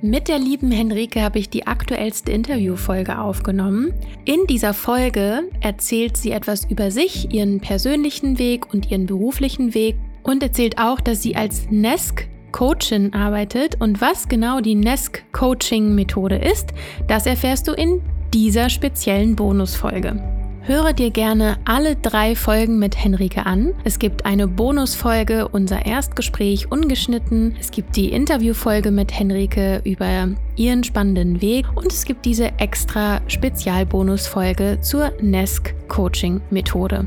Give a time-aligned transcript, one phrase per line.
[0.00, 3.92] Mit der lieben Henrike habe ich die aktuellste Interviewfolge aufgenommen.
[4.24, 9.96] In dieser Folge erzählt sie etwas über sich, ihren persönlichen Weg und ihren beruflichen Weg
[10.22, 15.96] und erzählt auch, dass sie als NESC Coachin arbeitet und was genau die NESC Coaching
[15.96, 16.68] Methode ist,
[17.08, 18.00] das erfährst du in
[18.32, 20.37] dieser speziellen Bonusfolge.
[20.68, 23.72] Höre dir gerne alle drei Folgen mit Henrike an.
[23.84, 27.56] Es gibt eine Bonusfolge, unser Erstgespräch ungeschnitten.
[27.58, 33.22] Es gibt die Interviewfolge mit Henrike über ihren spannenden Weg und es gibt diese extra
[33.28, 37.06] Spezialbonusfolge zur NESC Coaching Methode.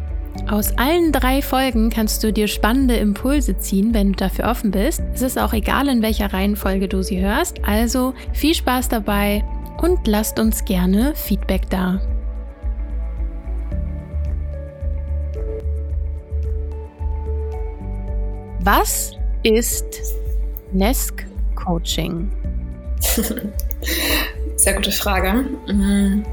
[0.49, 5.03] Aus allen drei Folgen kannst du dir spannende Impulse ziehen, wenn du dafür offen bist.
[5.13, 7.63] Es ist auch egal, in welcher Reihenfolge du sie hörst.
[7.63, 9.43] Also viel Spaß dabei
[9.83, 12.01] und lasst uns gerne Feedback da.
[18.63, 19.85] Was ist
[20.71, 21.25] NESC
[21.55, 22.31] Coaching?
[24.55, 25.49] Sehr gute Frage.
[25.67, 26.23] Mhm.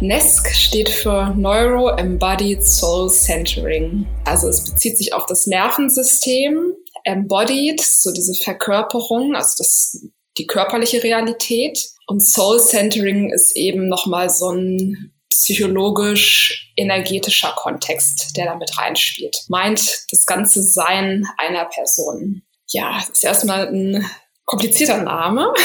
[0.00, 4.06] NESC steht für Neuro Embodied Soul Centering.
[4.24, 6.74] Also es bezieht sich auf das Nervensystem.
[7.02, 10.06] Embodied, so diese Verkörperung, also das,
[10.38, 11.88] die körperliche Realität.
[12.06, 19.36] Und Soul Centering ist eben nochmal so ein psychologisch-energetischer Kontext, der damit reinspielt.
[19.48, 22.42] Meint das ganze Sein einer Person.
[22.68, 24.04] Ja, das ist erstmal ein
[24.44, 25.52] komplizierter Name.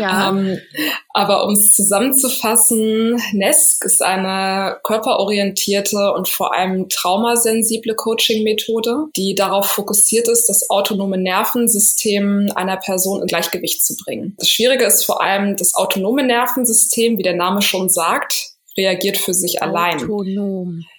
[0.00, 0.28] Ja.
[0.30, 0.58] ähm,
[1.14, 9.66] aber um es zusammenzufassen, NESC ist eine körperorientierte und vor allem traumasensible Coaching-Methode, die darauf
[9.66, 14.34] fokussiert ist, das autonome Nervensystem einer Person in Gleichgewicht zu bringen.
[14.38, 19.34] Das Schwierige ist vor allem, das autonome Nervensystem, wie der Name schon sagt, reagiert für
[19.34, 19.98] sich allein.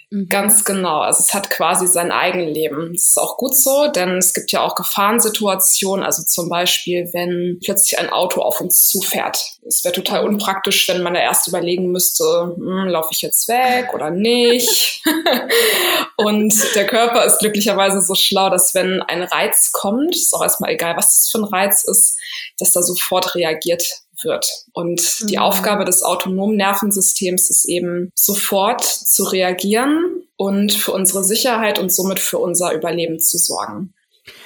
[0.09, 0.29] Mhm.
[0.29, 0.99] Ganz genau.
[1.01, 2.93] Also es hat quasi sein Eigenleben.
[2.93, 6.05] Das ist auch gut so, denn es gibt ja auch Gefahrensituationen.
[6.05, 9.57] Also zum Beispiel, wenn plötzlich ein Auto auf uns zufährt.
[9.67, 13.93] Es wäre total unpraktisch, wenn man da erst überlegen müsste, hm, laufe ich jetzt weg
[13.93, 15.01] oder nicht.
[16.15, 20.71] und der Körper ist glücklicherweise so schlau, dass wenn ein Reiz kommt, ist auch erstmal
[20.71, 22.17] egal, was das für ein Reiz ist,
[22.57, 23.83] dass da sofort reagiert
[24.23, 24.47] wird.
[24.73, 25.27] Und mhm.
[25.27, 31.91] die Aufgabe des autonomen Nervensystems ist eben sofort zu reagieren und für unsere Sicherheit und
[31.91, 33.93] somit für unser Überleben zu sorgen.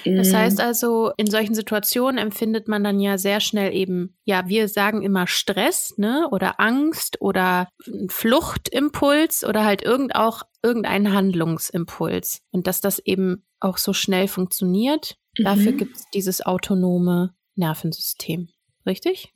[0.05, 0.35] Das mhm.
[0.35, 5.01] heißt also, in solchen Situationen empfindet man dann ja sehr schnell eben, ja, wir sagen
[5.01, 7.67] immer Stress, ne, oder Angst oder
[8.07, 12.41] Fluchtimpuls oder halt irgend auch irgendeinen Handlungsimpuls.
[12.51, 15.43] Und dass das eben auch so schnell funktioniert, mhm.
[15.43, 18.49] dafür gibt es dieses autonome Nervensystem.
[18.85, 19.33] Richtig?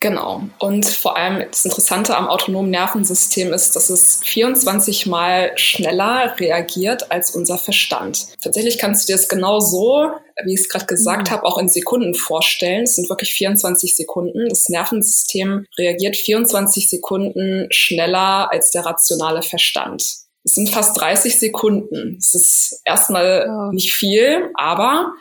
[0.00, 0.42] Genau.
[0.58, 7.10] Und vor allem das Interessante am autonomen Nervensystem ist, dass es 24 Mal schneller reagiert
[7.10, 8.26] als unser Verstand.
[8.42, 10.10] Tatsächlich kannst du dir das genau so,
[10.44, 11.32] wie ich es gerade gesagt mhm.
[11.32, 12.84] habe, auch in Sekunden vorstellen.
[12.84, 14.48] Es sind wirklich 24 Sekunden.
[14.50, 20.04] Das Nervensystem reagiert 24 Sekunden schneller als der rationale Verstand.
[20.44, 22.16] Es sind fast 30 Sekunden.
[22.18, 23.72] Es ist erstmal oh.
[23.72, 25.14] nicht viel, aber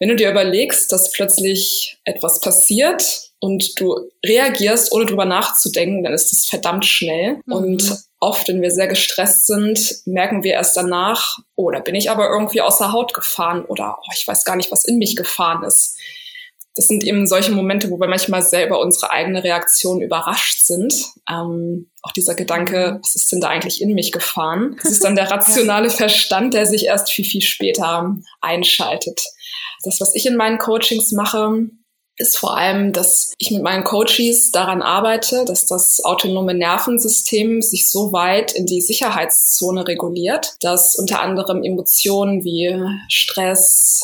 [0.00, 6.14] wenn du dir überlegst, dass plötzlich etwas passiert, und du reagierst, ohne drüber nachzudenken, dann
[6.14, 7.40] ist es verdammt schnell.
[7.44, 7.52] Mhm.
[7.52, 12.10] Und oft, wenn wir sehr gestresst sind, merken wir erst danach, oh, da bin ich
[12.10, 15.62] aber irgendwie außer Haut gefahren oder oh, ich weiß gar nicht, was in mich gefahren
[15.62, 15.98] ist.
[16.74, 20.94] Das sind eben solche Momente, wo wir manchmal selber unsere eigene Reaktion überrascht sind.
[21.30, 23.00] Ähm, auch dieser Gedanke, mhm.
[23.02, 24.78] was ist denn da eigentlich in mich gefahren?
[24.82, 29.20] Das ist dann der rationale Verstand, der sich erst viel, viel später einschaltet.
[29.82, 31.68] Das, was ich in meinen Coachings mache,
[32.16, 37.90] ist vor allem, dass ich mit meinen Coaches daran arbeite, dass das autonome Nervensystem sich
[37.90, 44.02] so weit in die Sicherheitszone reguliert, dass unter anderem Emotionen wie Stress,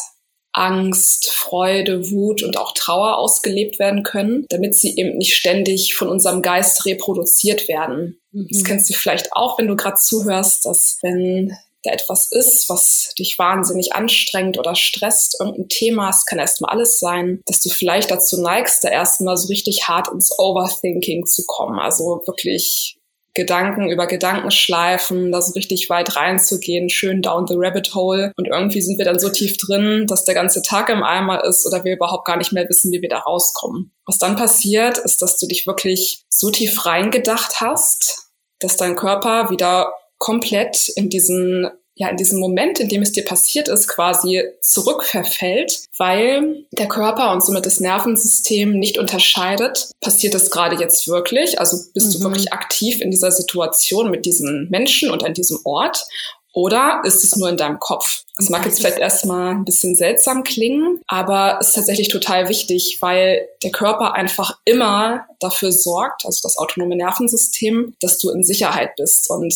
[0.52, 6.08] Angst, Freude, Wut und auch Trauer ausgelebt werden können, damit sie eben nicht ständig von
[6.08, 8.20] unserem Geist reproduziert werden.
[8.32, 8.48] Mhm.
[8.50, 13.14] Das kennst du vielleicht auch, wenn du gerade zuhörst, dass wenn da etwas ist, was
[13.18, 18.10] dich wahnsinnig anstrengt oder stresst, irgendein Thema, es kann erstmal alles sein, dass du vielleicht
[18.10, 21.78] dazu neigst, da erstmal so richtig hart ins Overthinking zu kommen.
[21.78, 23.00] Also wirklich
[23.34, 28.32] Gedanken über Gedanken schleifen, da so richtig weit reinzugehen, schön down the rabbit hole.
[28.36, 31.64] Und irgendwie sind wir dann so tief drin, dass der ganze Tag im Eimer ist
[31.66, 33.92] oder wir überhaupt gar nicht mehr wissen, wie wir da rauskommen.
[34.04, 39.50] Was dann passiert, ist, dass du dich wirklich so tief reingedacht hast, dass dein Körper
[39.50, 41.70] wieder komplett in diesen
[42.00, 47.30] ja, in diesem Moment, in dem es dir passiert ist, quasi zurückverfällt, weil der Körper
[47.30, 51.60] und somit das Nervensystem nicht unterscheidet, passiert das gerade jetzt wirklich?
[51.60, 52.12] Also bist mhm.
[52.12, 56.06] du wirklich aktiv in dieser Situation mit diesen Menschen und an diesem Ort?
[56.54, 58.22] Oder ist es nur in deinem Kopf?
[58.38, 63.46] Das mag jetzt vielleicht erstmal ein bisschen seltsam klingen, aber ist tatsächlich total wichtig, weil
[63.62, 69.28] der Körper einfach immer dafür sorgt, also das autonome Nervensystem, dass du in Sicherheit bist.
[69.28, 69.54] Und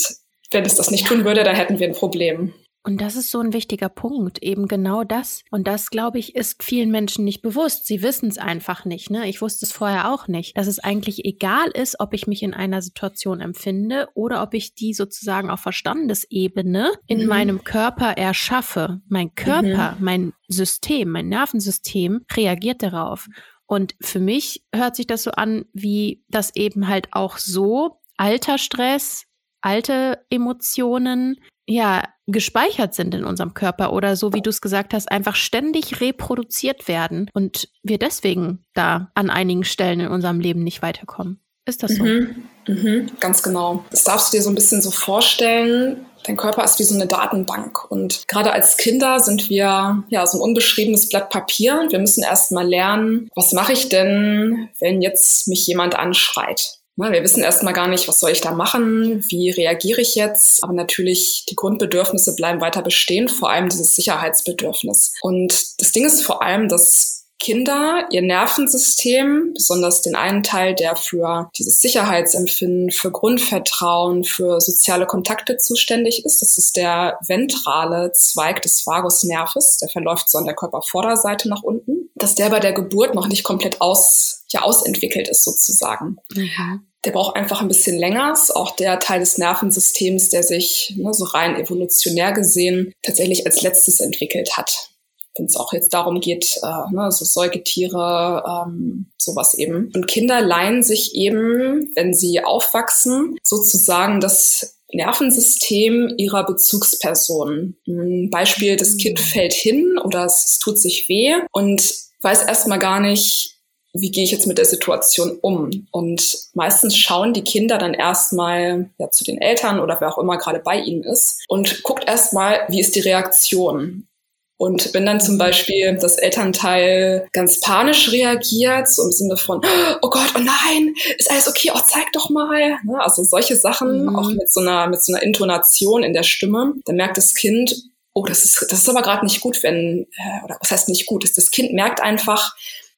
[0.50, 2.52] wenn es das nicht tun würde, dann hätten wir ein Problem.
[2.86, 5.42] Und das ist so ein wichtiger Punkt, eben genau das.
[5.50, 7.86] Und das, glaube ich, ist vielen Menschen nicht bewusst.
[7.86, 9.08] Sie wissen es einfach nicht.
[9.08, 9.26] Ne?
[9.26, 12.52] Ich wusste es vorher auch nicht, dass es eigentlich egal ist, ob ich mich in
[12.52, 17.26] einer Situation empfinde oder ob ich die sozusagen auf Verstandesebene in mhm.
[17.26, 19.00] meinem Körper erschaffe.
[19.08, 20.04] Mein Körper, mhm.
[20.04, 23.28] mein System, mein Nervensystem reagiert darauf.
[23.64, 28.58] Und für mich hört sich das so an, wie das eben halt auch so alter
[28.58, 29.24] Stress,
[29.64, 35.10] alte Emotionen, ja, gespeichert sind in unserem Körper oder so wie du es gesagt hast,
[35.10, 40.82] einfach ständig reproduziert werden und wir deswegen da an einigen Stellen in unserem Leben nicht
[40.82, 41.40] weiterkommen.
[41.66, 42.04] Ist das so?
[42.04, 43.84] Mhm, mhm, ganz genau.
[43.90, 46.04] Das darfst du dir so ein bisschen so vorstellen.
[46.24, 47.90] Dein Körper ist wie so eine Datenbank.
[47.90, 51.80] Und gerade als Kinder sind wir ja so ein unbeschriebenes Blatt Papier.
[51.80, 56.80] Und wir müssen erst mal lernen, was mache ich denn, wenn jetzt mich jemand anschreit?
[56.96, 60.62] Wir wissen erstmal gar nicht, was soll ich da machen, wie reagiere ich jetzt.
[60.62, 65.14] Aber natürlich, die Grundbedürfnisse bleiben weiter bestehen, vor allem dieses Sicherheitsbedürfnis.
[65.20, 70.96] Und das Ding ist vor allem, dass Kinder ihr Nervensystem, besonders den einen Teil, der
[70.96, 76.40] für dieses Sicherheitsempfinden, für Grundvertrauen, für soziale Kontakte zuständig ist.
[76.40, 79.76] Das ist der ventrale Zweig des Vagusnerves.
[79.76, 82.08] Der verläuft so an der Körpervorderseite nach unten.
[82.14, 86.16] Dass der bei der Geburt noch nicht komplett aus, ja, ausentwickelt ist sozusagen.
[86.32, 86.86] Mhm.
[87.04, 88.32] Der braucht einfach ein bisschen länger.
[88.32, 93.60] Ist auch der Teil des Nervensystems, der sich ne, so rein evolutionär gesehen tatsächlich als
[93.60, 94.93] letztes entwickelt hat
[95.36, 99.90] wenn es auch jetzt darum geht, äh, ne, so Säugetiere, ähm, sowas eben.
[99.94, 107.76] Und Kinder leihen sich eben, wenn sie aufwachsen, sozusagen das Nervensystem ihrer Bezugsperson.
[107.86, 111.82] Ein Beispiel, das Kind fällt hin oder es, es tut sich weh und
[112.22, 113.54] weiß erstmal gar nicht,
[113.94, 115.86] wie gehe ich jetzt mit der Situation um?
[115.92, 120.36] Und meistens schauen die Kinder dann erstmal ja, zu den Eltern oder wer auch immer
[120.36, 124.08] gerade bei ihnen ist und guckt erstmal, wie ist die Reaktion?
[124.56, 129.60] Und wenn dann zum Beispiel das Elternteil ganz panisch reagiert, so im Sinne von,
[130.00, 132.78] oh Gott, oh nein, ist alles okay, oh zeig doch mal.
[132.84, 134.16] Ne, also solche Sachen, mhm.
[134.16, 137.74] auch mit so einer, mit so einer Intonation in der Stimme, dann merkt das Kind,
[138.12, 141.06] oh, das ist, das ist aber gerade nicht gut, wenn, äh, oder was heißt nicht
[141.06, 142.54] gut, ist das Kind merkt einfach,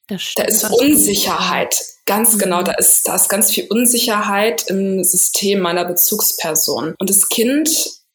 [0.08, 1.82] da ist Unsicherheit.
[2.04, 2.38] Ganz mhm.
[2.38, 6.94] genau, da ist, da ist ganz viel Unsicherheit im System meiner Bezugsperson.
[6.98, 7.68] Und das Kind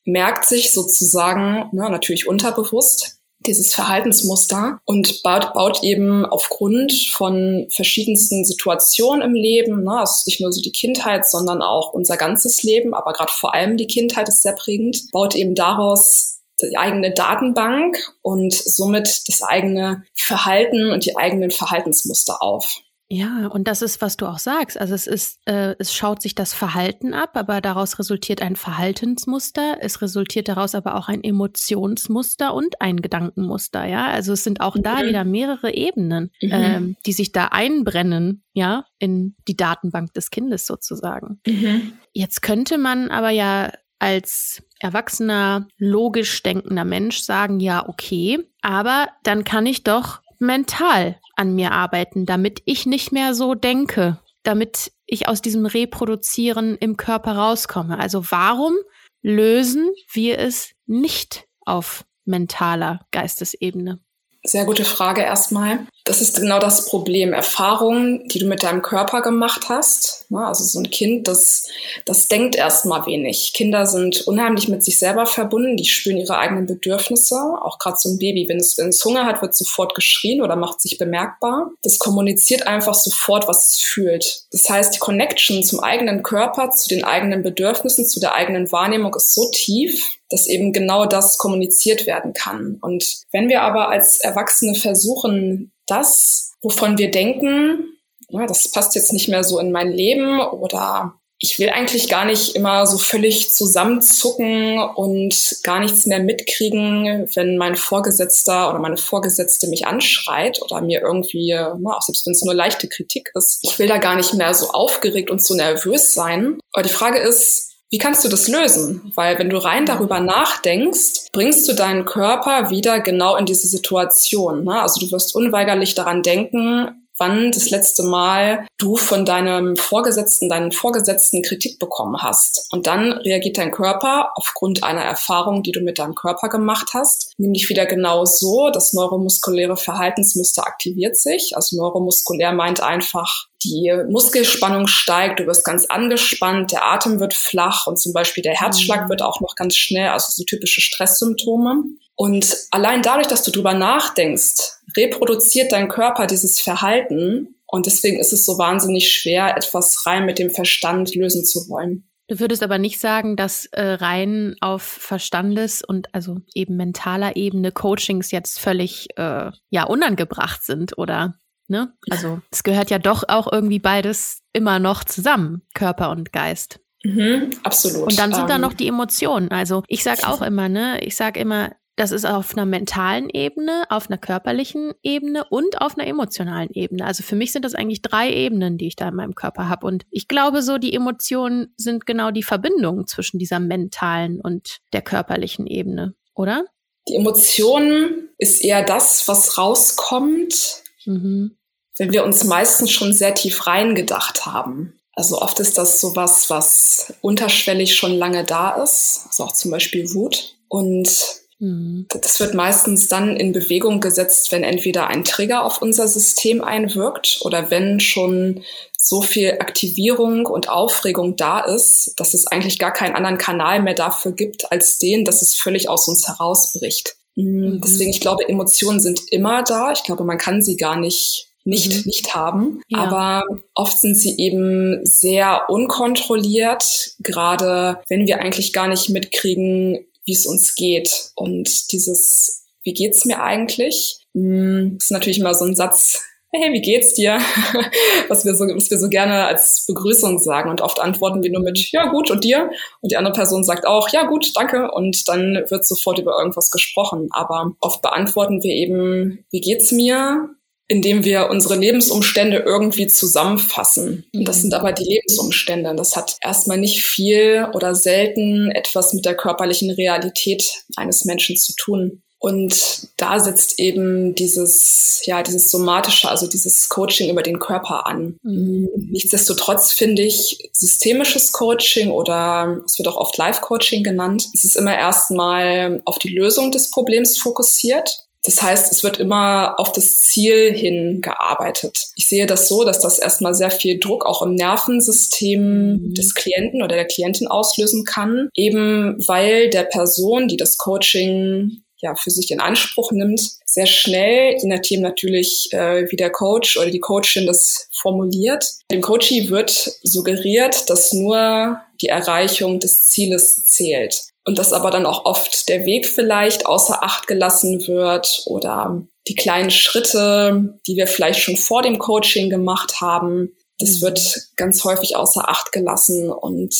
[0.05, 8.45] merkt sich sozusagen, ne, natürlich unterbewusst, dieses Verhaltensmuster und baut, baut eben aufgrund von verschiedensten
[8.45, 12.93] Situationen im Leben, ne, also nicht nur so die Kindheit, sondern auch unser ganzes Leben,
[12.93, 17.97] aber gerade vor allem die Kindheit ist sehr prägend, baut eben daraus die eigene Datenbank
[18.21, 22.81] und somit das eigene Verhalten und die eigenen Verhaltensmuster auf.
[23.13, 24.79] Ja, und das ist, was du auch sagst.
[24.79, 29.79] Also es ist, äh, es schaut sich das Verhalten ab, aber daraus resultiert ein Verhaltensmuster.
[29.81, 33.85] Es resultiert daraus aber auch ein Emotionsmuster und ein Gedankenmuster.
[33.85, 34.83] Ja, also es sind auch mhm.
[34.83, 36.49] da wieder mehrere Ebenen, mhm.
[36.53, 41.41] ähm, die sich da einbrennen, ja, in die Datenbank des Kindes sozusagen.
[41.45, 41.91] Mhm.
[42.13, 49.43] Jetzt könnte man aber ja als erwachsener, logisch denkender Mensch sagen, ja, okay, aber dann
[49.43, 55.27] kann ich doch mental an mir arbeiten, damit ich nicht mehr so denke, damit ich
[55.27, 57.99] aus diesem Reproduzieren im Körper rauskomme.
[57.99, 58.73] Also warum
[59.21, 63.99] lösen wir es nicht auf mentaler Geistesebene?
[64.43, 65.85] Sehr gute Frage erstmal.
[66.11, 67.31] Das ist genau das Problem.
[67.31, 70.25] Erfahrungen, die du mit deinem Körper gemacht hast.
[70.27, 71.69] Ne, also so ein Kind, das,
[72.03, 73.53] das denkt erstmal wenig.
[73.53, 75.77] Kinder sind unheimlich mit sich selber verbunden.
[75.77, 77.37] Die spüren ihre eigenen Bedürfnisse.
[77.61, 80.57] Auch gerade so ein Baby, wenn es, wenn es Hunger hat, wird sofort geschrien oder
[80.57, 81.71] macht sich bemerkbar.
[81.81, 84.47] Das kommuniziert einfach sofort, was es fühlt.
[84.51, 89.15] Das heißt, die Connection zum eigenen Körper, zu den eigenen Bedürfnissen, zu der eigenen Wahrnehmung
[89.15, 92.77] ist so tief, dass eben genau das kommuniziert werden kann.
[92.81, 97.97] Und wenn wir aber als Erwachsene versuchen, das, wovon wir denken,
[98.29, 102.25] ja, das passt jetzt nicht mehr so in mein Leben oder ich will eigentlich gar
[102.25, 108.97] nicht immer so völlig zusammenzucken und gar nichts mehr mitkriegen, wenn mein Vorgesetzter oder meine
[108.97, 113.79] Vorgesetzte mich anschreit oder mir irgendwie, auch selbst wenn es nur leichte Kritik ist, ich
[113.79, 116.59] will da gar nicht mehr so aufgeregt und so nervös sein.
[116.73, 119.11] Aber die Frage ist, wie kannst du das lösen?
[119.15, 124.63] Weil wenn du rein darüber nachdenkst, bringst du deinen Körper wieder genau in diese Situation.
[124.63, 124.81] Ne?
[124.81, 130.71] Also du wirst unweigerlich daran denken, wann das letzte Mal du von deinem Vorgesetzten, deinen
[130.71, 132.65] Vorgesetzten Kritik bekommen hast.
[132.71, 137.33] Und dann reagiert dein Körper aufgrund einer Erfahrung, die du mit deinem Körper gemacht hast,
[137.37, 141.51] nämlich wieder genau so, das neuromuskuläre Verhaltensmuster aktiviert sich.
[141.55, 147.85] Also neuromuskulär meint einfach, die Muskelspannung steigt, du wirst ganz angespannt, der Atem wird flach
[147.85, 149.09] und zum Beispiel der Herzschlag mhm.
[149.09, 151.83] wird auch noch ganz schnell, also so typische Stresssymptome.
[152.21, 158.31] Und allein dadurch, dass du drüber nachdenkst, reproduziert dein Körper dieses Verhalten und deswegen ist
[158.31, 162.07] es so wahnsinnig schwer, etwas rein mit dem Verstand lösen zu wollen.
[162.27, 167.71] Du würdest aber nicht sagen, dass äh, rein auf Verstandes- und also eben mentaler Ebene
[167.71, 171.39] Coachings jetzt völlig äh, ja unangebracht sind, oder?
[171.69, 171.91] Ne?
[172.11, 176.81] Also es gehört ja doch auch irgendwie beides immer noch zusammen, Körper und Geist.
[177.03, 178.03] Mhm, absolut.
[178.03, 179.49] Und dann sind ähm, da noch die Emotionen.
[179.49, 183.83] Also ich sage auch immer, ne, ich sage immer, das ist auf einer mentalen Ebene,
[183.89, 187.05] auf einer körperlichen Ebene und auf einer emotionalen Ebene.
[187.05, 189.85] Also für mich sind das eigentlich drei Ebenen, die ich da in meinem Körper habe.
[189.85, 195.03] Und ich glaube, so die Emotionen sind genau die Verbindung zwischen dieser mentalen und der
[195.03, 196.65] körperlichen Ebene, oder?
[197.07, 201.55] Die Emotion ist eher das, was rauskommt, mhm.
[201.99, 204.99] wenn wir uns meistens schon sehr tief reingedacht haben.
[205.13, 210.11] Also oft ist das sowas, was unterschwellig schon lange da ist, also auch zum Beispiel
[210.15, 210.55] Wut.
[210.67, 212.07] Und Mhm.
[212.09, 217.39] Das wird meistens dann in Bewegung gesetzt, wenn entweder ein Trigger auf unser System einwirkt
[217.41, 218.63] oder wenn schon
[218.97, 223.93] so viel Aktivierung und Aufregung da ist, dass es eigentlich gar keinen anderen Kanal mehr
[223.93, 227.15] dafür gibt als den, dass es völlig aus uns herausbricht.
[227.35, 227.79] Mhm.
[227.83, 229.91] Deswegen, ich glaube, Emotionen sind immer da.
[229.91, 232.01] Ich glaube, man kann sie gar nicht nicht, mhm.
[232.05, 232.81] nicht haben.
[232.87, 232.99] Ja.
[233.03, 233.43] Aber
[233.75, 240.45] oft sind sie eben sehr unkontrolliert, gerade wenn wir eigentlich gar nicht mitkriegen, wie es
[240.45, 241.31] uns geht.
[241.35, 244.17] Und dieses, wie geht's mir eigentlich?
[244.33, 246.21] Hm, ist natürlich immer so ein Satz,
[246.53, 247.39] hey, wie geht's dir?
[248.27, 250.69] was wir so, was wir so gerne als Begrüßung sagen.
[250.69, 252.69] Und oft antworten wir nur mit, ja, gut, und dir?
[253.01, 254.91] Und die andere Person sagt auch, ja, gut, danke.
[254.91, 257.29] Und dann wird sofort über irgendwas gesprochen.
[257.31, 260.49] Aber oft beantworten wir eben, wie geht's mir?
[260.91, 264.25] Indem wir unsere Lebensumstände irgendwie zusammenfassen.
[264.35, 265.95] Und das sind aber die Lebensumstände.
[265.95, 270.65] Das hat erstmal nicht viel oder selten etwas mit der körperlichen Realität
[270.97, 272.21] eines Menschen zu tun.
[272.39, 278.35] Und da setzt eben dieses, ja, dieses somatische, also dieses Coaching über den Körper an.
[278.43, 278.89] Mhm.
[279.11, 284.49] Nichtsdestotrotz finde ich systemisches Coaching oder es wird auch oft Life-Coaching genannt.
[284.53, 288.25] Es ist immer erstmal auf die Lösung des Problems fokussiert.
[288.43, 292.07] Das heißt, es wird immer auf das Ziel hin gearbeitet.
[292.15, 296.13] Ich sehe das so, dass das erstmal sehr viel Druck auch im Nervensystem mhm.
[296.13, 302.15] des Klienten oder der Klientin auslösen kann, eben weil der Person, die das Coaching ja
[302.15, 306.89] für sich in Anspruch nimmt, sehr schnell, je nachdem natürlich, äh, wie der Coach oder
[306.89, 308.65] die Coachin das formuliert.
[308.91, 309.71] Dem Coachie wird
[310.01, 315.85] suggeriert, dass nur die Erreichung des Zieles zählt und dass aber dann auch oft der
[315.85, 321.83] Weg vielleicht außer Acht gelassen wird oder die kleinen Schritte, die wir vielleicht schon vor
[321.83, 324.01] dem Coaching gemacht haben, das mhm.
[324.01, 326.73] wird ganz häufig außer Acht gelassen und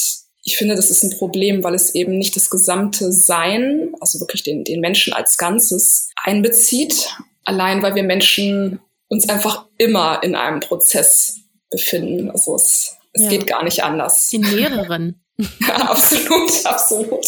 [0.44, 4.44] ich finde, das ist ein Problem, weil es eben nicht das gesamte Sein, also wirklich
[4.44, 10.62] den, den Menschen als Ganzes einbezieht, allein weil wir Menschen uns einfach immer in einem
[10.62, 12.32] Prozess befinden.
[12.32, 13.30] Also es, es ja.
[13.30, 14.34] geht gar nicht anders.
[14.34, 15.22] In mehreren.
[15.68, 17.26] Ja, absolut, absolut.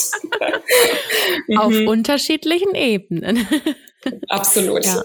[1.58, 1.88] Auf mhm.
[1.88, 3.48] unterschiedlichen Ebenen.
[4.27, 4.86] Absolut.
[4.86, 5.01] Ja.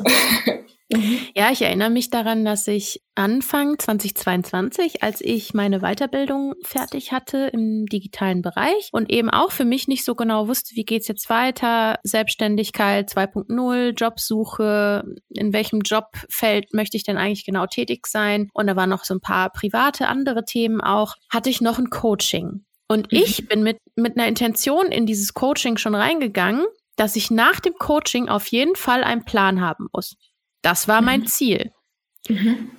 [1.37, 7.51] Ja, ich erinnere mich daran, dass ich Anfang 2022, als ich meine Weiterbildung fertig hatte
[7.53, 11.29] im digitalen Bereich und eben auch für mich nicht so genau wusste, wie geht's jetzt
[11.29, 18.67] weiter, Selbstständigkeit 2.0, Jobsuche, in welchem Jobfeld möchte ich denn eigentlich genau tätig sein und
[18.67, 22.65] da waren noch so ein paar private andere Themen auch, hatte ich noch ein Coaching.
[22.89, 23.19] Und mhm.
[23.19, 26.65] ich bin mit, mit einer Intention in dieses Coaching schon reingegangen,
[26.97, 30.17] dass ich nach dem Coaching auf jeden Fall einen Plan haben muss.
[30.63, 31.27] Das war mein mhm.
[31.27, 31.73] Ziel.
[32.29, 32.71] Mhm.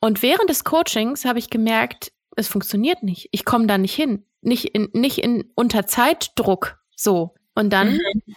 [0.00, 3.28] Und während des Coachings habe ich gemerkt, es funktioniert nicht.
[3.32, 4.24] Ich komme da nicht hin.
[4.40, 6.78] Nicht in, nicht in unter Zeitdruck.
[6.94, 7.34] So.
[7.54, 8.34] Und dann mhm.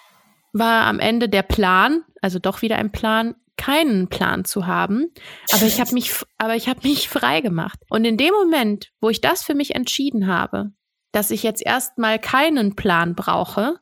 [0.54, 5.14] war am Ende der Plan, also doch wieder ein Plan, keinen Plan zu haben.
[5.54, 7.80] Aber ich habe mich, aber ich habe mich frei gemacht.
[7.90, 10.72] Und in dem Moment, wo ich das für mich entschieden habe,
[11.12, 13.80] dass ich jetzt erstmal keinen Plan brauche,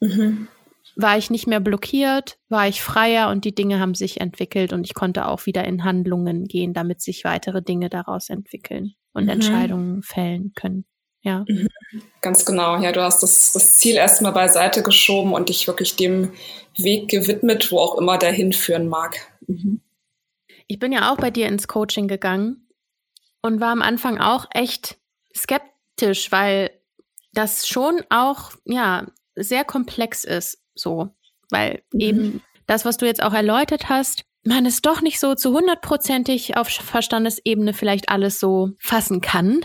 [0.00, 0.48] mhm.
[0.96, 4.84] war ich nicht mehr blockiert, war ich freier und die Dinge haben sich entwickelt und
[4.84, 9.30] ich konnte auch wieder in Handlungen gehen, damit sich weitere Dinge daraus entwickeln und mhm.
[9.30, 10.84] Entscheidungen fällen können.
[11.22, 11.44] Ja.
[11.48, 11.68] Mhm.
[12.20, 12.80] Ganz genau.
[12.82, 16.32] Ja, du hast das, das Ziel erstmal beiseite geschoben und dich wirklich dem
[16.76, 19.16] Weg gewidmet, wo auch immer der hinführen mag.
[19.46, 19.80] Mhm.
[20.66, 22.68] Ich bin ja auch bei dir ins Coaching gegangen
[23.42, 24.98] und war am Anfang auch echt
[25.34, 25.73] skeptisch,
[26.32, 26.70] weil
[27.32, 31.10] das schon auch, ja, sehr komplex ist, so.
[31.50, 32.00] Weil mhm.
[32.00, 36.56] eben das, was du jetzt auch erläutert hast, man es doch nicht so zu hundertprozentig
[36.56, 39.64] auf Verstandesebene vielleicht alles so fassen kann.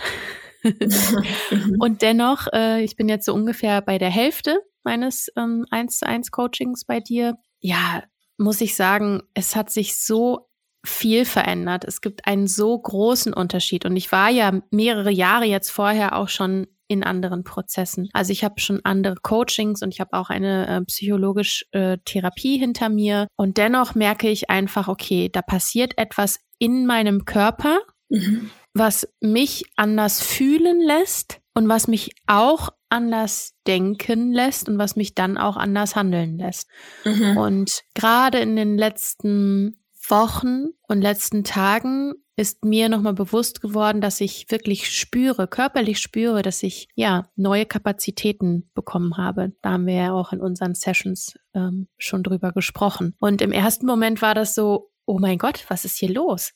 [0.64, 1.78] Mhm.
[1.80, 6.08] und dennoch, äh, ich bin jetzt so ungefähr bei der Hälfte meines ähm, 1 zu
[6.08, 7.36] 1 Coachings bei dir.
[7.60, 8.04] Ja,
[8.38, 10.49] muss ich sagen, es hat sich so
[10.86, 11.84] viel verändert.
[11.86, 13.86] Es gibt einen so großen Unterschied.
[13.86, 18.10] Und ich war ja mehrere Jahre jetzt vorher auch schon in anderen Prozessen.
[18.14, 22.58] Also ich habe schon andere Coachings und ich habe auch eine äh, psychologische äh, Therapie
[22.58, 23.28] hinter mir.
[23.36, 28.50] Und dennoch merke ich einfach, okay, da passiert etwas in meinem Körper, mhm.
[28.74, 35.14] was mich anders fühlen lässt und was mich auch anders denken lässt und was mich
[35.14, 36.68] dann auch anders handeln lässt.
[37.06, 37.38] Mhm.
[37.38, 39.79] Und gerade in den letzten
[40.10, 46.42] Wochen und letzten Tagen ist mir nochmal bewusst geworden, dass ich wirklich spüre, körperlich spüre,
[46.42, 49.52] dass ich ja neue Kapazitäten bekommen habe.
[49.62, 53.14] Da haben wir ja auch in unseren Sessions ähm, schon drüber gesprochen.
[53.20, 56.54] Und im ersten Moment war das so, oh mein Gott, was ist hier los?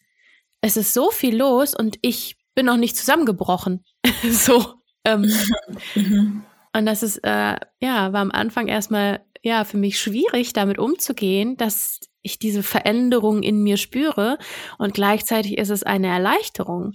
[0.62, 3.84] Es ist so viel los und ich bin noch nicht zusammengebrochen.
[4.32, 4.76] so.
[5.04, 5.30] Ähm,
[5.96, 6.44] mhm.
[6.74, 11.58] Und das ist, äh, ja, war am Anfang erstmal, ja, für mich schwierig, damit umzugehen,
[11.58, 14.38] dass ich diese Veränderung in mir spüre
[14.78, 16.94] und gleichzeitig ist es eine Erleichterung.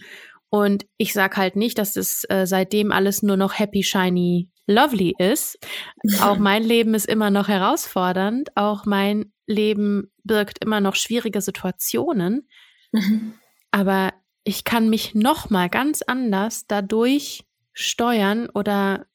[0.50, 5.14] Und ich sag halt nicht, dass es äh, seitdem alles nur noch happy, shiny, lovely
[5.18, 5.58] ist.
[6.23, 8.56] Auch mein Leben ist immer noch herausfordernd.
[8.56, 12.49] Auch mein Leben birgt immer noch schwierige Situationen.
[12.92, 13.35] Mhm.
[13.70, 17.44] Aber ich kann mich noch mal ganz anders dadurch
[17.75, 19.06] steuern oder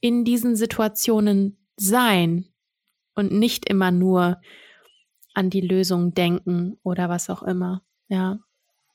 [0.00, 2.52] in diesen Situationen sein
[3.14, 4.40] und nicht immer nur
[5.34, 7.82] an die Lösung denken oder was auch immer.
[8.08, 8.38] Ja,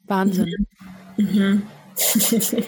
[0.04, 0.68] Wahnsinn.
[1.18, 1.64] Mhm.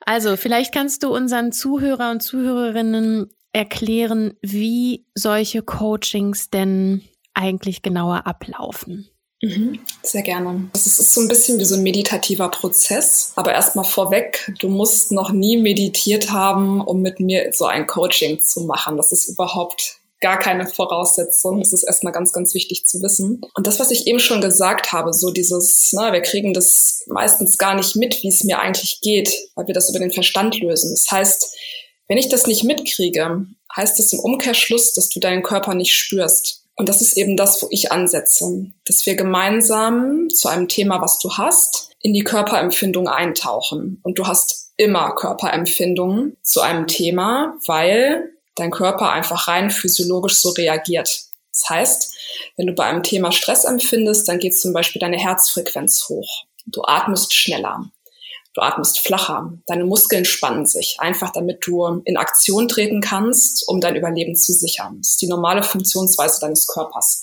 [0.00, 7.02] also, vielleicht kannst du unseren Zuhörer und Zuhörerinnen erklären, wie solche Coachings denn
[7.34, 9.08] eigentlich genauer ablaufen.
[9.40, 10.68] Mhm, sehr gerne.
[10.72, 13.32] Das ist so ein bisschen wie so ein meditativer Prozess.
[13.36, 18.40] Aber erstmal vorweg, du musst noch nie meditiert haben, um mit mir so ein Coaching
[18.40, 18.96] zu machen.
[18.96, 21.60] Das ist überhaupt gar keine Voraussetzung.
[21.60, 23.40] Das ist erstmal ganz, ganz wichtig zu wissen.
[23.54, 27.58] Und das, was ich eben schon gesagt habe, so dieses, ne, wir kriegen das meistens
[27.58, 30.90] gar nicht mit, wie es mir eigentlich geht, weil wir das über den Verstand lösen.
[30.90, 31.56] Das heißt,
[32.08, 36.64] wenn ich das nicht mitkriege, heißt es im Umkehrschluss, dass du deinen Körper nicht spürst.
[36.76, 41.18] Und das ist eben das, wo ich ansetze, dass wir gemeinsam zu einem Thema, was
[41.18, 44.00] du hast, in die Körperempfindung eintauchen.
[44.02, 50.50] Und du hast immer Körperempfindungen zu einem Thema, weil dein Körper einfach rein physiologisch so
[50.50, 51.08] reagiert.
[51.52, 52.14] Das heißt,
[52.56, 56.44] wenn du bei einem Thema Stress empfindest, dann geht zum Beispiel deine Herzfrequenz hoch.
[56.66, 57.90] Du atmest schneller.
[58.54, 59.52] Du atmest flacher.
[59.66, 64.52] Deine Muskeln spannen sich, einfach damit du in Aktion treten kannst, um dein Überleben zu
[64.52, 64.98] sichern.
[65.00, 67.22] Das ist die normale Funktionsweise deines Körpers.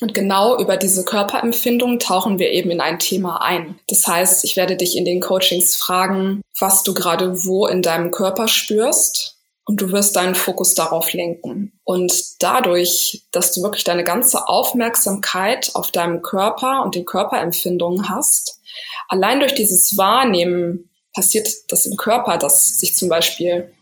[0.00, 3.78] Und genau über diese Körperempfindung tauchen wir eben in ein Thema ein.
[3.88, 8.10] Das heißt, ich werde dich in den Coachings fragen, was du gerade wo in deinem
[8.10, 9.35] Körper spürst,
[9.66, 11.72] und du wirst deinen Fokus darauf lenken.
[11.84, 18.60] Und dadurch, dass du wirklich deine ganze Aufmerksamkeit auf deinem Körper und den Körperempfindungen hast,
[19.08, 23.72] allein durch dieses Wahrnehmen passiert das im Körper, dass sich zum Beispiel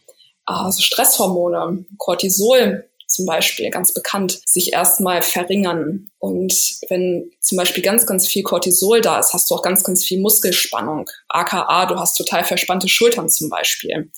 [0.47, 6.11] also Stresshormone, Cortisol zum Beispiel, ganz bekannt, sich erstmal verringern.
[6.19, 6.55] Und
[6.89, 10.21] wenn zum Beispiel ganz, ganz viel Cortisol da ist, hast du auch ganz, ganz viel
[10.21, 11.09] Muskelspannung.
[11.29, 14.11] AKA, du hast total verspannte Schultern zum Beispiel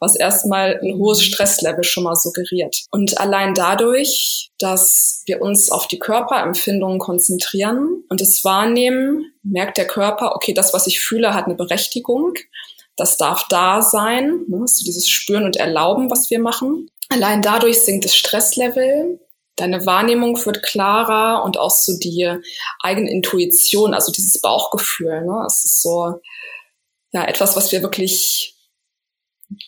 [0.00, 2.84] was erstmal ein hohes Stresslevel schon mal suggeriert.
[2.90, 9.86] Und allein dadurch, dass wir uns auf die Körperempfindungen konzentrieren und es wahrnehmen, merkt der
[9.86, 12.34] Körper, okay, das, was ich fühle, hat eine Berechtigung.
[12.96, 14.62] Das darf da sein, ne?
[14.66, 16.90] so dieses Spüren und Erlauben, was wir machen.
[17.08, 19.20] Allein dadurch sinkt das Stresslevel,
[19.56, 22.30] deine Wahrnehmung wird klarer und auch so die
[22.82, 25.24] eigene Intuition, also dieses Bauchgefühl.
[25.24, 25.44] Ne?
[25.46, 26.20] Es ist so
[27.12, 28.55] ja etwas, was wir wirklich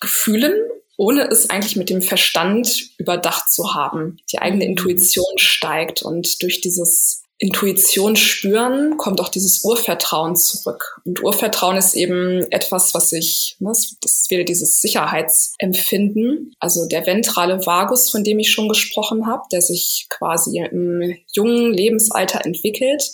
[0.00, 0.54] Gefühlen,
[0.96, 4.18] ohne es eigentlich mit dem Verstand überdacht zu haben.
[4.32, 4.70] Die eigene mhm.
[4.70, 11.00] Intuition steigt und durch dieses Intuition spüren kommt auch dieses Urvertrauen zurück.
[11.04, 17.06] Und Urvertrauen ist eben etwas, was ich, ne, das ist wieder dieses Sicherheitsempfinden, also der
[17.06, 23.04] ventrale Vagus, von dem ich schon gesprochen habe, der sich quasi im jungen Lebensalter entwickelt,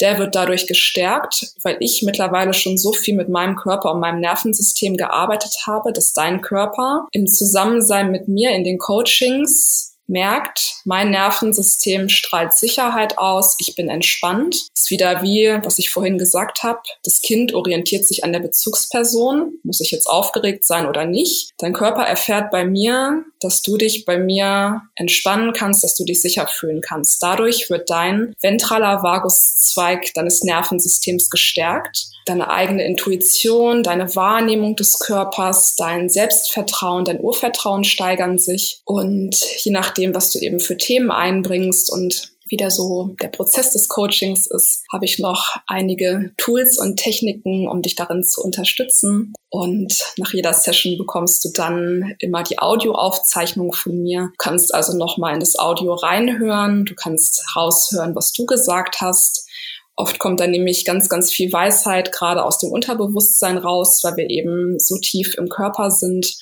[0.00, 4.20] der wird dadurch gestärkt, weil ich mittlerweile schon so viel mit meinem Körper und meinem
[4.20, 11.10] Nervensystem gearbeitet habe, dass dein Körper im Zusammensein mit mir in den Coachings merkt, mein
[11.10, 14.54] Nervensystem strahlt Sicherheit aus, ich bin entspannt.
[14.74, 19.54] Ist wieder wie, was ich vorhin gesagt habe, das Kind orientiert sich an der Bezugsperson,
[19.64, 21.50] muss ich jetzt aufgeregt sein oder nicht.
[21.58, 26.22] Dein Körper erfährt bei mir, dass du dich bei mir entspannen kannst, dass du dich
[26.22, 27.22] sicher fühlen kannst.
[27.22, 35.76] Dadurch wird dein ventraler Vaguszweig deines Nervensystems gestärkt deine eigene Intuition, deine Wahrnehmung des Körpers,
[35.76, 38.80] dein Selbstvertrauen, dein Urvertrauen steigern sich.
[38.84, 43.72] Und je nachdem, was du eben für Themen einbringst und wie der so der Prozess
[43.72, 49.32] des Coachings ist, habe ich noch einige Tools und Techniken, um dich darin zu unterstützen.
[49.48, 54.28] Und nach jeder Session bekommst du dann immer die Audioaufzeichnung von mir.
[54.32, 56.84] Du kannst also nochmal in das Audio reinhören.
[56.84, 59.48] Du kannst raushören, was du gesagt hast.
[59.94, 64.30] Oft kommt dann nämlich ganz, ganz viel Weisheit gerade aus dem Unterbewusstsein raus, weil wir
[64.30, 66.34] eben so tief im Körper sind,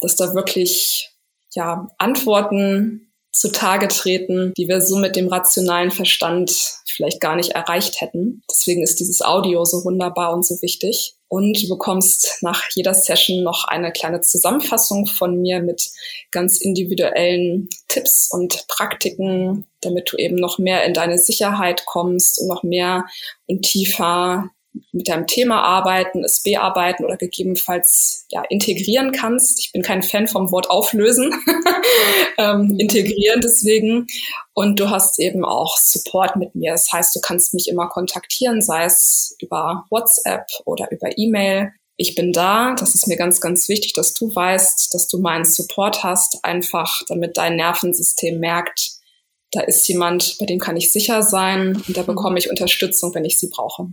[0.00, 1.10] dass da wirklich
[1.54, 6.52] ja Antworten zutage treten, die wir so mit dem rationalen Verstand
[6.86, 8.42] vielleicht gar nicht erreicht hätten.
[8.50, 11.16] Deswegen ist dieses Audio so wunderbar und so wichtig.
[11.28, 15.90] Und du bekommst nach jeder Session noch eine kleine Zusammenfassung von mir mit
[16.30, 22.48] ganz individuellen Tipps und Praktiken, damit du eben noch mehr in deine Sicherheit kommst und
[22.48, 23.06] noch mehr
[23.46, 24.50] und tiefer
[24.92, 29.60] mit deinem Thema arbeiten, es bearbeiten oder gegebenenfalls ja, integrieren kannst.
[29.60, 31.32] Ich bin kein Fan vom Wort auflösen,
[32.38, 34.06] ähm, integrieren deswegen.
[34.54, 36.72] Und du hast eben auch Support mit mir.
[36.72, 41.72] Das heißt, du kannst mich immer kontaktieren, sei es über WhatsApp oder über E-Mail.
[41.96, 42.74] Ich bin da.
[42.74, 47.02] Das ist mir ganz, ganz wichtig, dass du weißt, dass du meinen Support hast, einfach
[47.08, 49.02] damit dein Nervensystem merkt,
[49.52, 52.06] da ist jemand, bei dem kann ich sicher sein und da mhm.
[52.06, 53.88] bekomme ich Unterstützung, wenn ich sie brauche.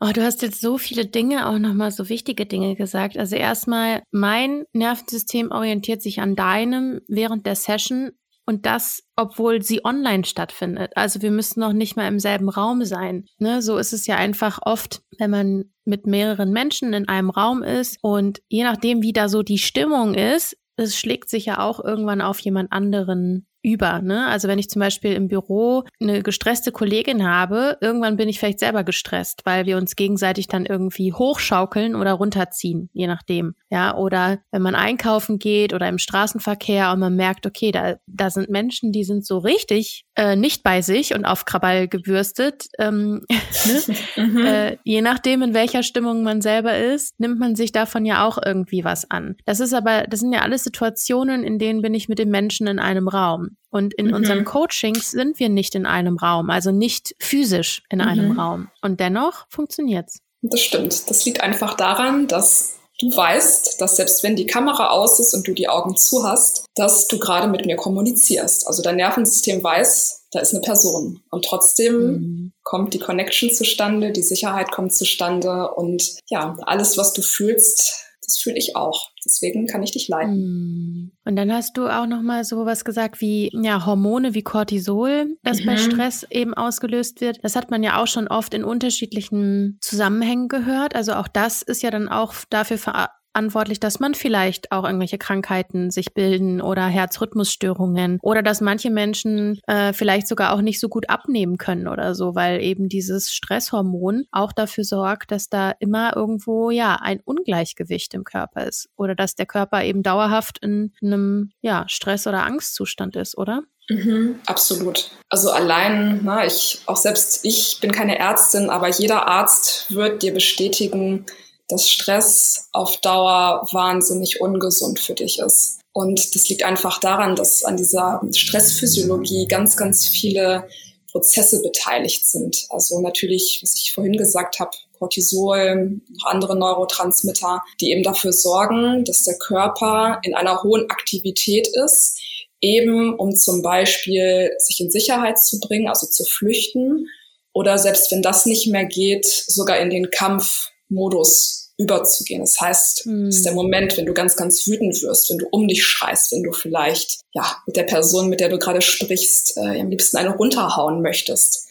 [0.00, 3.16] Oh, du hast jetzt so viele Dinge, auch nochmal so wichtige Dinge gesagt.
[3.16, 8.12] Also erstmal, mein Nervensystem orientiert sich an deinem während der Session
[8.46, 10.92] und das, obwohl sie online stattfindet.
[10.96, 13.24] Also wir müssen noch nicht mal im selben Raum sein.
[13.38, 13.62] Ne?
[13.62, 17.98] So ist es ja einfach oft, wenn man mit mehreren Menschen in einem Raum ist
[18.02, 22.20] und je nachdem, wie da so die Stimmung ist, es schlägt sich ja auch irgendwann
[22.20, 24.00] auf jemand anderen über.
[24.02, 24.26] Ne?
[24.26, 28.60] Also wenn ich zum Beispiel im Büro eine gestresste Kollegin habe, irgendwann bin ich vielleicht
[28.60, 33.54] selber gestresst, weil wir uns gegenseitig dann irgendwie hochschaukeln oder runterziehen, je nachdem.
[33.74, 38.30] Ja, oder wenn man einkaufen geht oder im Straßenverkehr und man merkt, okay, da, da
[38.30, 42.66] sind Menschen, die sind so richtig äh, nicht bei sich und auf Krawall gebürstet.
[42.78, 43.22] Ähm,
[43.66, 43.96] ne?
[44.24, 44.46] mhm.
[44.46, 48.38] äh, je nachdem, in welcher Stimmung man selber ist, nimmt man sich davon ja auch
[48.40, 49.34] irgendwie was an.
[49.44, 52.68] Das ist aber, das sind ja alles Situationen, in denen bin ich mit den Menschen
[52.68, 53.56] in einem Raum.
[53.70, 54.14] Und in mhm.
[54.14, 58.04] unseren Coachings sind wir nicht in einem Raum, also nicht physisch in mhm.
[58.04, 58.68] einem Raum.
[58.82, 60.20] Und dennoch funktioniert's.
[60.42, 61.10] Das stimmt.
[61.10, 65.46] Das liegt einfach daran, dass du weißt, dass selbst wenn die Kamera aus ist und
[65.46, 68.66] du die Augen zu hast, dass du gerade mit mir kommunizierst.
[68.66, 71.20] Also dein Nervensystem weiß, da ist eine Person.
[71.30, 72.52] Und trotzdem mhm.
[72.62, 78.03] kommt die Connection zustande, die Sicherheit kommt zustande und ja, alles, was du fühlst,
[78.34, 79.10] das fühle ich auch.
[79.24, 80.34] Deswegen kann ich dich leiten.
[80.34, 81.12] Hm.
[81.24, 85.36] Und dann hast du auch noch mal so was gesagt wie ja Hormone wie Cortisol,
[85.42, 85.66] das mhm.
[85.66, 87.38] bei Stress eben ausgelöst wird.
[87.42, 90.94] Das hat man ja auch schon oft in unterschiedlichen Zusammenhängen gehört.
[90.94, 95.18] Also auch das ist ja dann auch dafür verantwortlich verantwortlich, dass man vielleicht auch irgendwelche
[95.18, 100.88] Krankheiten sich bilden oder Herzrhythmusstörungen oder dass manche Menschen äh, vielleicht sogar auch nicht so
[100.88, 106.14] gut abnehmen können oder so, weil eben dieses Stresshormon auch dafür sorgt, dass da immer
[106.14, 111.50] irgendwo ja ein Ungleichgewicht im Körper ist oder dass der Körper eben dauerhaft in einem
[111.60, 113.62] ja Stress- oder Angstzustand ist, oder?
[113.90, 115.10] Mhm, absolut.
[115.28, 120.32] Also allein, na, ich auch selbst ich bin keine Ärztin, aber jeder Arzt wird dir
[120.32, 121.26] bestätigen,
[121.68, 125.80] dass Stress auf Dauer wahnsinnig ungesund für dich ist.
[125.92, 130.68] Und das liegt einfach daran, dass an dieser Stressphysiologie ganz, ganz viele
[131.12, 132.66] Prozesse beteiligt sind.
[132.70, 139.04] Also natürlich, was ich vorhin gesagt habe, Cortisol, noch andere Neurotransmitter, die eben dafür sorgen,
[139.04, 142.18] dass der Körper in einer hohen Aktivität ist,
[142.60, 147.06] eben um zum Beispiel sich in Sicherheit zu bringen, also zu flüchten
[147.52, 152.40] oder selbst wenn das nicht mehr geht, sogar in den Kampf Modus überzugehen.
[152.40, 153.28] Das heißt, mhm.
[153.28, 156.44] ist der Moment, wenn du ganz, ganz wütend wirst, wenn du um dich schreist, wenn
[156.44, 160.36] du vielleicht ja mit der Person, mit der du gerade sprichst, äh, am liebsten eine
[160.36, 161.68] runterhauen möchtest.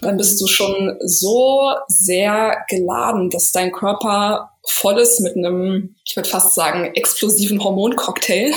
[0.00, 6.16] Dann bist du schon so sehr geladen, dass dein Körper voll ist mit einem, ich
[6.16, 8.52] würde fast sagen, explosiven Hormoncocktail.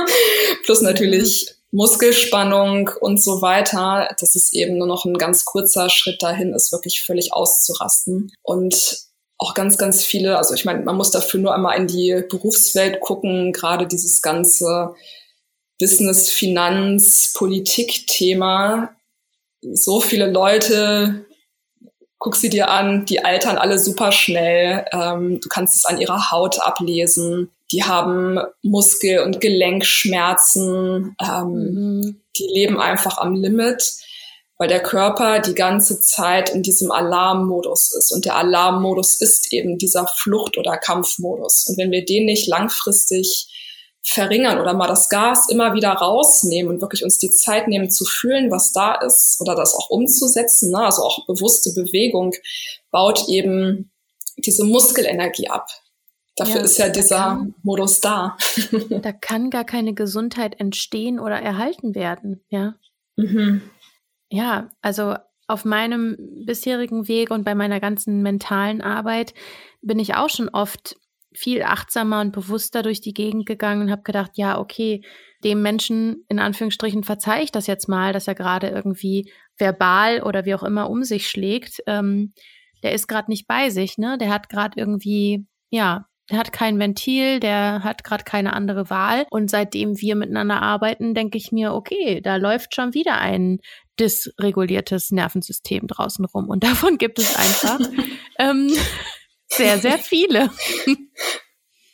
[0.64, 1.46] Plus natürlich.
[1.74, 6.70] Muskelspannung und so weiter, dass es eben nur noch ein ganz kurzer Schritt dahin ist,
[6.70, 8.30] wirklich völlig auszurasten.
[8.42, 8.98] Und
[9.42, 13.00] auch ganz, ganz viele, also ich meine, man muss dafür nur einmal in die Berufswelt
[13.00, 14.94] gucken, gerade dieses ganze
[15.80, 18.94] Business, Finanz, Politik-Thema.
[19.60, 21.26] So viele Leute,
[22.18, 24.84] guck sie dir an, die altern alle super schnell.
[24.92, 27.50] Ähm, du kannst es an ihrer Haut ablesen.
[27.72, 31.16] Die haben Muskel- und Gelenkschmerzen.
[31.20, 32.20] Ähm, mhm.
[32.36, 33.96] Die leben einfach am Limit
[34.62, 38.12] weil der Körper die ganze Zeit in diesem Alarmmodus ist.
[38.12, 41.66] Und der Alarmmodus ist eben dieser Flucht- oder Kampfmodus.
[41.66, 43.48] Und wenn wir den nicht langfristig
[44.04, 48.04] verringern oder mal das Gas immer wieder rausnehmen und wirklich uns die Zeit nehmen zu
[48.04, 50.78] fühlen, was da ist oder das auch umzusetzen, ne?
[50.78, 52.32] also auch bewusste Bewegung,
[52.92, 53.90] baut eben
[54.36, 55.66] diese Muskelenergie ab.
[56.36, 58.36] Dafür ja, ist ja dieser kann, Modus da.
[59.02, 62.76] da kann gar keine Gesundheit entstehen oder erhalten werden, ja.
[63.16, 63.62] Mhm.
[64.32, 65.14] Ja, also
[65.46, 66.16] auf meinem
[66.46, 69.34] bisherigen Weg und bei meiner ganzen mentalen Arbeit
[69.82, 70.96] bin ich auch schon oft
[71.34, 75.02] viel achtsamer und bewusster durch die Gegend gegangen und habe gedacht, ja, okay,
[75.44, 80.46] dem Menschen in Anführungsstrichen verzeihe ich das jetzt mal, dass er gerade irgendwie verbal oder
[80.46, 81.82] wie auch immer um sich schlägt.
[81.86, 82.32] Ähm,
[82.82, 84.16] der ist gerade nicht bei sich, ne?
[84.16, 89.26] Der hat gerade irgendwie, ja, hat kein Ventil, der hat gerade keine andere Wahl.
[89.30, 93.58] Und seitdem wir miteinander arbeiten, denke ich mir, okay, da läuft schon wieder ein
[93.98, 96.48] dysreguliertes Nervensystem draußen rum.
[96.48, 97.80] Und davon gibt es einfach
[98.38, 98.70] ähm,
[99.48, 100.50] sehr, sehr viele.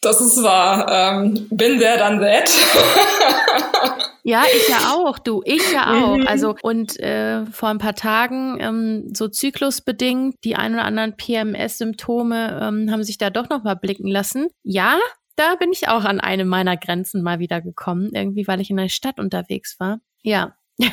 [0.00, 0.86] Das ist wahr.
[0.88, 2.50] Ähm, bin there, done that.
[4.22, 6.16] ja, ich ja auch, du, ich ja auch.
[6.18, 6.26] Mhm.
[6.26, 12.60] Also und äh, vor ein paar Tagen ähm, so zyklusbedingt die ein oder anderen PMS-Symptome
[12.62, 14.48] ähm, haben sich da doch noch mal blicken lassen.
[14.62, 14.98] Ja,
[15.34, 18.76] da bin ich auch an eine meiner Grenzen mal wieder gekommen, irgendwie, weil ich in
[18.76, 19.98] der Stadt unterwegs war.
[20.22, 20.54] Ja,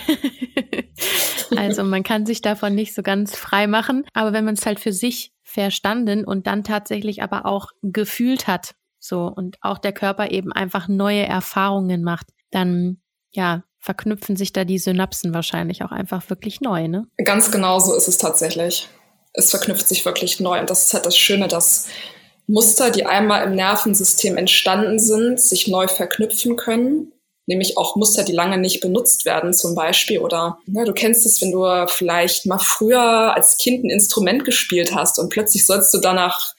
[1.56, 4.80] also man kann sich davon nicht so ganz frei machen, aber wenn man es halt
[4.80, 10.32] für sich verstanden und dann tatsächlich aber auch gefühlt hat, so und auch der Körper
[10.32, 12.98] eben einfach neue Erfahrungen macht, dann
[13.32, 17.08] ja, verknüpfen sich da die Synapsen wahrscheinlich auch einfach wirklich neu, ne?
[17.24, 18.88] Ganz genau so ist es tatsächlich.
[19.34, 21.88] Es verknüpft sich wirklich neu und das ist halt das Schöne, dass
[22.48, 27.12] Muster, die einmal im Nervensystem entstanden sind, sich neu verknüpfen können
[27.48, 30.20] nämlich auch Muster, die lange nicht benutzt werden zum Beispiel.
[30.20, 34.94] Oder ne, du kennst es, wenn du vielleicht mal früher als Kind ein Instrument gespielt
[34.94, 36.54] hast und plötzlich sollst du danach.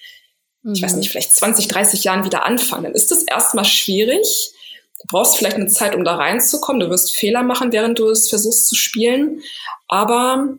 [0.72, 0.98] Ich weiß mhm.
[0.98, 2.84] nicht, vielleicht 20, 30 Jahren wieder anfangen.
[2.84, 4.52] Dann ist das erstmal schwierig.
[5.00, 6.80] Du brauchst vielleicht eine Zeit, um da reinzukommen.
[6.80, 9.42] Du wirst Fehler machen, während du es versuchst zu spielen.
[9.88, 10.58] Aber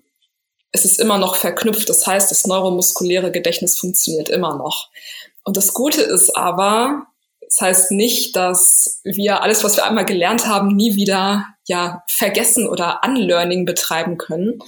[0.72, 1.89] es ist immer noch verknüpft.
[1.89, 4.89] Das heißt, das neuromuskuläre Gedächtnis funktioniert immer noch.
[5.43, 7.08] Und das Gute ist aber,
[7.41, 12.67] das heißt nicht, dass wir alles, was wir einmal gelernt haben, nie wieder ja vergessen
[12.67, 14.60] oder Unlearning betreiben können,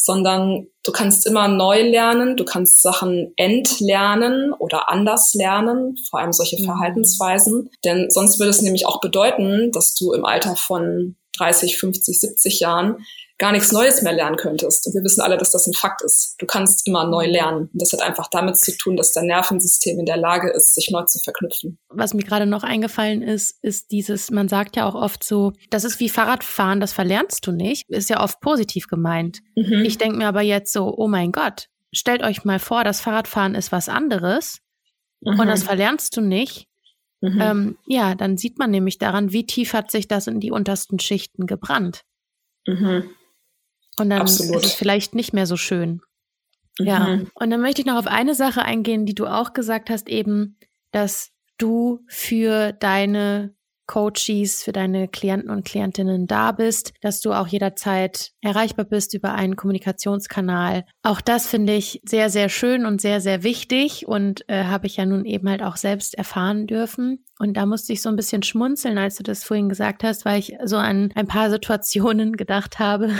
[0.00, 6.32] sondern du kannst immer neu lernen, du kannst Sachen entlernen oder anders lernen, vor allem
[6.32, 6.66] solche mhm.
[6.66, 12.20] Verhaltensweisen, denn sonst würde es nämlich auch bedeuten, dass du im Alter von 30, 50,
[12.20, 13.04] 70 Jahren
[13.38, 14.86] gar nichts Neues mehr lernen könntest.
[14.86, 16.34] Und wir wissen alle, dass das ein Fakt ist.
[16.38, 17.70] Du kannst immer neu lernen.
[17.72, 20.90] Und das hat einfach damit zu tun, dass dein Nervensystem in der Lage ist, sich
[20.90, 21.78] neu zu verknüpfen.
[21.88, 25.84] Was mir gerade noch eingefallen ist, ist dieses, man sagt ja auch oft so, das
[25.84, 27.88] ist wie Fahrradfahren, das verlernst du nicht.
[27.88, 29.38] Ist ja oft positiv gemeint.
[29.54, 29.84] Mhm.
[29.84, 33.54] Ich denke mir aber jetzt so, oh mein Gott, stellt euch mal vor, das Fahrradfahren
[33.54, 34.58] ist was anderes
[35.20, 35.38] mhm.
[35.38, 36.66] und das verlernst du nicht.
[37.20, 37.40] Mhm.
[37.40, 40.98] Ähm, ja, dann sieht man nämlich daran, wie tief hat sich das in die untersten
[40.98, 42.02] Schichten gebrannt.
[42.66, 43.10] Mhm.
[44.00, 44.56] Und dann Absolut.
[44.56, 46.00] ist es vielleicht nicht mehr so schön.
[46.78, 46.86] Mhm.
[46.86, 47.18] Ja.
[47.34, 50.58] Und dann möchte ich noch auf eine Sache eingehen, die du auch gesagt hast, eben,
[50.92, 53.54] dass du für deine
[53.88, 59.34] Coaches, für deine Klienten und Klientinnen da bist, dass du auch jederzeit erreichbar bist über
[59.34, 60.84] einen Kommunikationskanal.
[61.02, 64.98] Auch das finde ich sehr, sehr schön und sehr, sehr wichtig und äh, habe ich
[64.98, 67.24] ja nun eben halt auch selbst erfahren dürfen.
[67.38, 70.38] Und da musste ich so ein bisschen schmunzeln, als du das vorhin gesagt hast, weil
[70.38, 73.10] ich so an ein paar Situationen gedacht habe,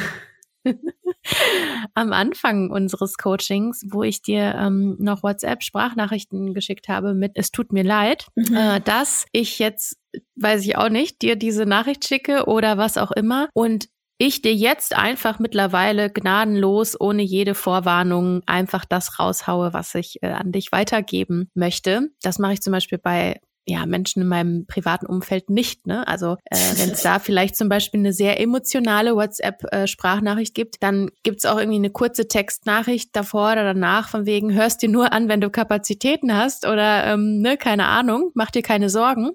[1.95, 7.73] am Anfang unseres Coachings, wo ich dir ähm, noch WhatsApp-Sprachnachrichten geschickt habe mit Es tut
[7.73, 8.55] mir leid, mhm.
[8.55, 9.97] äh, dass ich jetzt,
[10.37, 13.89] weiß ich auch nicht, dir diese Nachricht schicke oder was auch immer und
[14.21, 20.33] ich dir jetzt einfach mittlerweile gnadenlos, ohne jede Vorwarnung, einfach das raushaue, was ich äh,
[20.33, 22.09] an dich weitergeben möchte.
[22.23, 25.87] Das mache ich zum Beispiel bei ja, Menschen in meinem privaten Umfeld nicht.
[25.87, 26.07] Ne?
[26.09, 31.39] Also äh, wenn es da vielleicht zum Beispiel eine sehr emotionale WhatsApp-Sprachnachricht gibt, dann gibt
[31.39, 35.29] es auch irgendwie eine kurze Textnachricht davor oder danach, von wegen, hörst dir nur an,
[35.29, 39.33] wenn du Kapazitäten hast oder ähm, ne, keine Ahnung, mach dir keine Sorgen.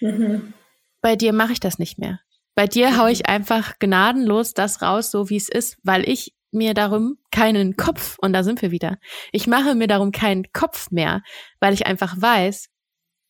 [0.00, 0.52] Mhm.
[1.00, 2.18] Bei dir mache ich das nicht mehr.
[2.56, 3.26] Bei dir hau ich mhm.
[3.26, 8.32] einfach gnadenlos das raus, so wie es ist, weil ich mir darum keinen Kopf, und
[8.32, 8.98] da sind wir wieder,
[9.30, 11.22] ich mache mir darum keinen Kopf mehr,
[11.60, 12.68] weil ich einfach weiß,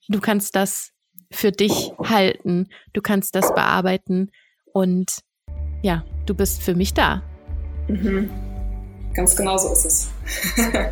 [0.09, 0.90] du kannst das
[1.33, 2.69] für dich halten.
[2.92, 4.31] Du kannst das bearbeiten
[4.73, 5.21] und
[5.83, 7.23] ja, du bist für mich da.
[7.88, 8.31] Mhm.
[9.14, 10.11] Ganz genau so ist es.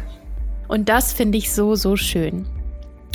[0.68, 2.46] und das finde ich so, so schön.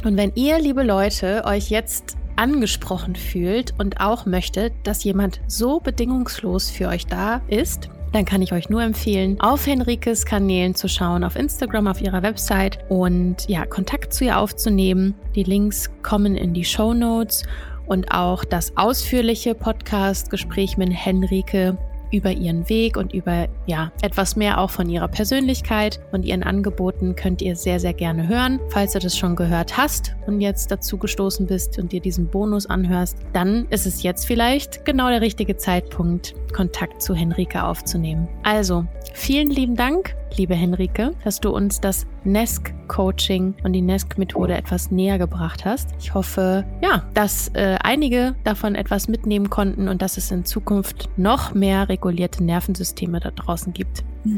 [0.03, 5.79] Und wenn ihr, liebe Leute, euch jetzt angesprochen fühlt und auch möchtet, dass jemand so
[5.79, 10.87] bedingungslos für euch da ist, dann kann ich euch nur empfehlen, auf Henrikes Kanälen zu
[10.87, 15.15] schauen, auf Instagram, auf ihrer Website und ja, Kontakt zu ihr aufzunehmen.
[15.35, 17.43] Die Links kommen in die Show Notes
[17.85, 21.77] und auch das ausführliche Podcast-Gespräch mit Henrike
[22.11, 27.15] über ihren Weg und über ja, etwas mehr auch von ihrer Persönlichkeit und ihren Angeboten
[27.15, 28.59] könnt ihr sehr, sehr gerne hören.
[28.69, 32.65] Falls du das schon gehört hast und jetzt dazu gestoßen bist und dir diesen Bonus
[32.65, 38.27] anhörst, dann ist es jetzt vielleicht genau der richtige Zeitpunkt, Kontakt zu Henrike aufzunehmen.
[38.43, 44.89] Also, vielen lieben Dank liebe Henrike, dass du uns das NESC-Coaching und die NESC-Methode etwas
[44.89, 45.89] näher gebracht hast.
[45.99, 51.09] Ich hoffe, ja, dass äh, einige davon etwas mitnehmen konnten und dass es in Zukunft
[51.17, 54.03] noch mehr regulierte Nervensysteme da draußen gibt.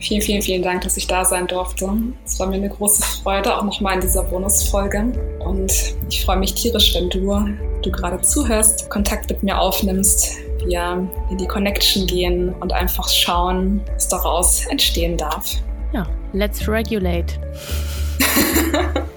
[0.00, 1.90] vielen, vielen, vielen Dank, dass ich da sein durfte.
[2.24, 5.12] Es war mir eine große Freude, auch nochmal in dieser Bonusfolge.
[5.44, 5.72] Und
[6.08, 7.48] ich freue mich tierisch, wenn du,
[7.82, 13.80] du gerade zuhörst, Kontakt mit mir aufnimmst wir in die Connection gehen und einfach schauen,
[13.94, 15.56] was daraus entstehen darf.
[15.92, 17.34] Ja, let's regulate.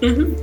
[0.00, 0.36] mhm.